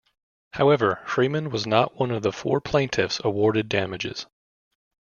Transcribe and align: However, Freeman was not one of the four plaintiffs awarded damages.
However, 0.53 0.99
Freeman 1.05 1.51
was 1.51 1.67
not 1.67 1.99
one 1.99 2.09
of 2.09 2.23
the 2.23 2.31
four 2.31 2.59
plaintiffs 2.59 3.21
awarded 3.23 3.69
damages. 3.69 4.25